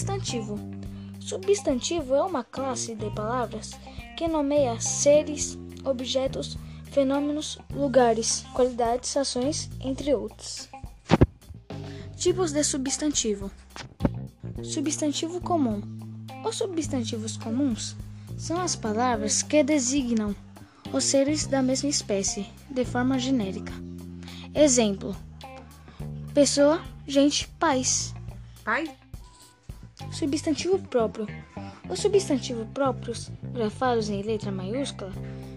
Substantivo. 0.00 0.58
Substantivo 1.20 2.14
é 2.14 2.22
uma 2.22 2.42
classe 2.42 2.94
de 2.94 3.10
palavras 3.10 3.72
que 4.16 4.26
nomeia 4.26 4.80
seres, 4.80 5.58
objetos, 5.84 6.56
fenômenos, 6.90 7.58
lugares, 7.74 8.46
qualidades, 8.54 9.14
ações, 9.14 9.68
entre 9.78 10.14
outros. 10.14 10.70
Tipos 12.16 12.50
de 12.50 12.64
substantivo: 12.64 13.50
Substantivo 14.62 15.38
comum. 15.38 15.82
Os 16.46 16.56
substantivos 16.56 17.36
comuns 17.36 17.94
são 18.38 18.58
as 18.58 18.74
palavras 18.74 19.42
que 19.42 19.62
designam 19.62 20.34
os 20.94 21.04
seres 21.04 21.46
da 21.46 21.60
mesma 21.60 21.90
espécie 21.90 22.46
de 22.70 22.86
forma 22.86 23.18
genérica. 23.18 23.74
Exemplo: 24.54 25.14
pessoa, 26.32 26.80
gente, 27.06 27.46
pais. 27.58 28.14
Pai? 28.64 28.99
Substantivo 30.20 30.78
próprio. 30.78 31.26
Os 31.88 32.00
substantivos 32.00 32.66
próprios, 32.74 33.30
grafados 33.54 34.10
em 34.10 34.20
letra 34.20 34.52
maiúscula, 34.52 35.10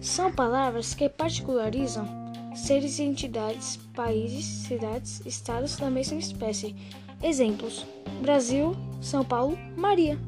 são 0.00 0.32
palavras 0.32 0.94
que 0.94 1.10
particularizam 1.10 2.08
seres 2.54 2.98
e 2.98 3.02
entidades, 3.02 3.78
países, 3.94 4.46
cidades, 4.66 5.20
estados 5.26 5.76
da 5.76 5.90
mesma 5.90 6.18
espécie. 6.18 6.74
Exemplos: 7.22 7.84
Brasil, 8.22 8.74
São 9.02 9.22
Paulo, 9.22 9.58
Maria. 9.76 10.18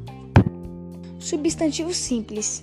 Substantivo 1.19 1.95
simples. 1.95 2.63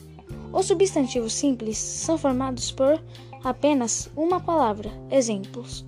Os 0.54 0.68
substantivos 0.68 1.34
simples 1.34 1.80
são 1.80 2.16
formados 2.16 2.72
por 2.72 3.04
apenas 3.44 4.08
uma 4.16 4.40
palavra. 4.40 4.92
Exemplos: 5.10 5.84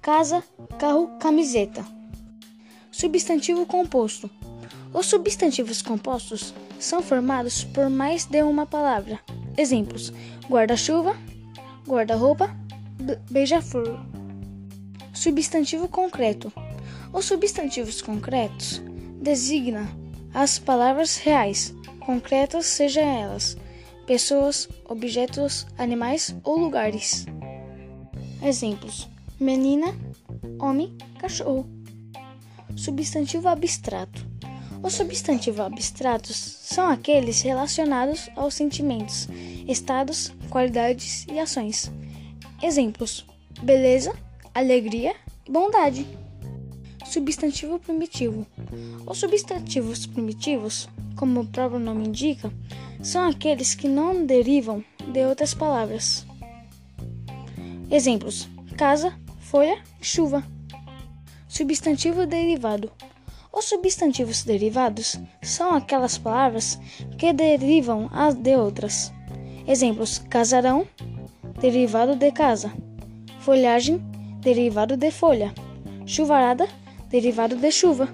casa, 0.00 0.42
carro, 0.78 1.10
camiseta. 1.18 1.84
Substantivo 2.90 3.66
composto. 3.66 4.30
Os 4.92 5.06
substantivos 5.06 5.82
compostos 5.82 6.52
são 6.78 7.02
formados 7.02 7.64
por 7.64 7.88
mais 7.88 8.24
de 8.24 8.42
uma 8.42 8.66
palavra. 8.66 9.20
Exemplos: 9.56 10.12
guarda-chuva, 10.48 11.16
guarda-roupa, 11.86 12.54
beija-flor. 13.30 13.98
Substantivo 15.12 15.88
concreto. 15.88 16.52
Os 17.12 17.24
substantivos 17.24 18.00
concretos 18.00 18.82
designam 19.20 19.86
as 20.32 20.58
palavras 20.58 21.16
reais, 21.16 21.74
concretas 22.00 22.66
sejam 22.66 23.02
elas 23.02 23.56
pessoas, 24.10 24.68
objetos, 24.88 25.68
animais 25.78 26.34
ou 26.42 26.58
lugares. 26.58 27.26
Exemplos: 28.42 29.08
menina, 29.38 29.94
homem, 30.58 30.96
cachorro. 31.16 31.64
Substantivo 32.74 33.46
abstrato. 33.46 34.26
Os 34.82 34.94
substantivos 34.94 35.60
abstratos 35.60 36.36
são 36.36 36.88
aqueles 36.88 37.42
relacionados 37.42 38.30
aos 38.34 38.54
sentimentos, 38.54 39.28
estados, 39.68 40.32
qualidades 40.48 41.26
e 41.30 41.38
ações. 41.38 41.92
Exemplos: 42.62 43.26
beleza, 43.62 44.12
alegria 44.54 45.14
e 45.46 45.50
bondade. 45.50 46.06
Substantivo 47.04 47.78
primitivo. 47.78 48.46
Os 49.06 49.18
substantivos 49.18 50.06
primitivos, 50.06 50.88
como 51.16 51.40
o 51.40 51.46
próprio 51.46 51.80
nome 51.80 52.08
indica, 52.08 52.52
são 53.02 53.28
aqueles 53.28 53.74
que 53.74 53.88
não 53.88 54.24
derivam 54.24 54.84
de 55.12 55.24
outras 55.26 55.52
palavras. 55.52 56.24
Exemplos: 57.90 58.48
casa, 58.76 59.12
folha 59.40 59.82
chuva. 60.00 60.42
Substantivo 61.48 62.26
derivado. 62.26 62.90
Os 63.52 63.64
substantivos 63.64 64.44
derivados 64.44 65.18
são 65.42 65.74
aquelas 65.74 66.16
palavras 66.16 66.78
que 67.18 67.32
derivam 67.32 68.08
de 68.40 68.56
outras. 68.56 69.12
Exemplos: 69.66 70.18
casarão, 70.18 70.86
derivado 71.60 72.14
de 72.14 72.30
casa, 72.30 72.72
folhagem, 73.40 73.98
derivado 74.40 74.96
de 74.96 75.10
folha, 75.10 75.52
chuvarada, 76.06 76.68
derivado 77.08 77.56
de 77.56 77.70
chuva. 77.72 78.08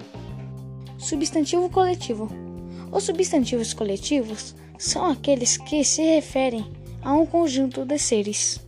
Substantivo 0.97 1.69
coletivo. 1.69 2.27
Os 2.91 3.03
substantivos 3.03 3.73
coletivos 3.73 4.55
são 4.77 5.05
aqueles 5.05 5.57
que 5.57 5.83
se 5.83 6.01
referem 6.01 6.65
a 7.03 7.13
um 7.13 7.25
conjunto 7.25 7.85
de 7.85 7.99
seres. 7.99 8.59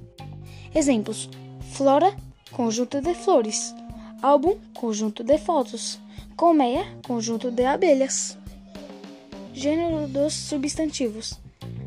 Exemplos: 0.73 1.29
flora, 1.73 2.15
conjunto 2.51 3.01
de 3.01 3.13
flores, 3.15 3.73
álbum, 4.21 4.55
conjunto 4.73 5.23
de 5.23 5.37
fotos 5.37 5.99
Colmeia, 6.39 6.85
conjunto 7.05 7.51
de 7.51 7.65
abelhas. 7.65 8.37
Gênero 9.53 10.07
dos 10.07 10.33
substantivos. 10.33 11.37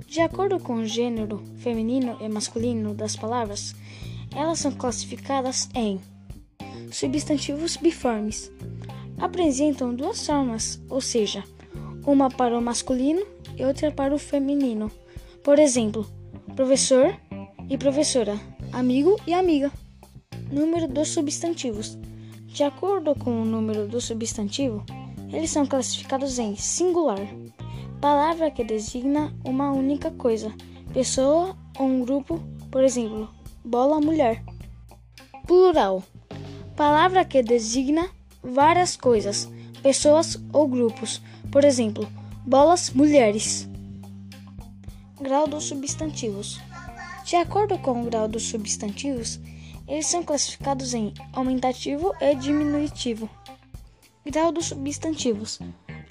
De 0.07 0.21
acordo 0.21 0.61
com 0.61 0.75
o 0.75 0.85
gênero 0.85 1.43
feminino 1.57 2.19
e 2.21 2.29
masculino 2.29 2.93
das 2.93 3.17
palavras, 3.17 3.75
elas 4.37 4.59
são 4.59 4.71
classificadas 4.71 5.71
em 5.75 5.99
substantivos 6.91 7.79
biformes. 7.79 8.53
Apresentam 9.19 9.95
duas 9.95 10.27
formas, 10.27 10.79
ou 10.91 11.01
seja, 11.01 11.43
uma 12.05 12.29
para 12.29 12.59
o 12.59 12.61
masculino 12.61 13.27
e 13.57 13.65
outra 13.65 13.91
para 13.91 14.15
o 14.15 14.19
feminino. 14.19 14.93
Por 15.43 15.59
exemplo, 15.59 16.07
professor 16.55 17.19
e 17.71 17.79
professora, 17.79 18.39
amigo 18.71 19.19
e 19.27 19.33
amiga. 19.33 19.73
Número 20.51 20.87
dos 20.87 21.09
substantivos. 21.09 21.97
De 22.53 22.63
acordo 22.65 23.15
com 23.15 23.41
o 23.41 23.47
número 23.47 23.89
do 23.89 23.99
substantivo, 23.99 24.85
eles 25.33 25.51
são 25.51 25.65
classificados 25.65 26.39
em 26.39 26.55
singular, 26.55 27.27
palavra 27.99 28.51
que 28.51 28.63
designa 28.63 29.35
uma 29.43 29.73
única 29.73 30.11
coisa, 30.11 30.53
pessoa 30.93 31.57
ou 31.79 31.87
um 31.87 32.05
grupo, 32.05 32.39
por 32.71 32.85
exemplo, 32.85 33.27
bola 33.65 34.03
mulher. 34.03 34.45
Plural, 35.47 36.03
palavra 36.77 37.25
que 37.25 37.43
designa 37.43 38.11
várias 38.43 38.99
coisas, 38.99 39.49
pessoas 39.83 40.39
ou 40.53 40.69
grupos, 40.69 41.23
por 41.51 41.65
exemplo, 41.65 42.07
bolas 42.45 42.91
mulheres. 42.91 43.67
Grau 45.19 45.49
dos 45.49 45.65
substantivos. 45.65 46.61
De 47.25 47.37
acordo 47.37 47.79
com 47.79 48.03
o 48.03 48.05
grau 48.05 48.29
dos 48.29 48.43
substantivos, 48.43 49.41
eles 49.87 50.07
são 50.07 50.23
classificados 50.23 50.95
em 50.95 51.13
aumentativo 51.33 52.15
e 52.21 52.35
diminutivo. 52.35 53.29
Grau 54.25 54.53
dos 54.53 54.67
substantivos. 54.67 55.59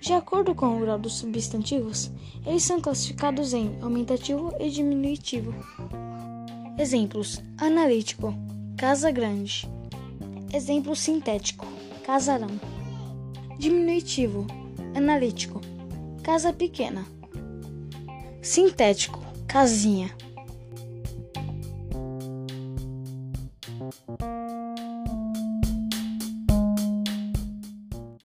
De 0.02 0.14
acordo 0.14 0.56
com 0.56 0.78
o 0.78 0.80
grau 0.80 0.98
dos 0.98 1.14
substantivos, 1.14 2.12
eles 2.46 2.64
são 2.64 2.82
classificados 2.82 3.54
em 3.54 3.78
aumentativo 3.82 4.54
e 4.60 4.70
diminutivo. 4.70 5.54
Exemplos: 6.78 7.42
analítico, 7.58 8.34
casa 8.76 9.12
grande. 9.12 9.70
Exemplo 10.52 10.96
sintético: 10.96 11.66
casarão. 12.04 12.50
Diminutivo, 13.60 14.48
analítico, 14.96 15.62
casa 16.24 16.52
pequena. 16.52 17.06
Sintético, 18.42 19.20
casinha. 19.48 20.10
Thank 23.92 24.22
you. 24.22 24.61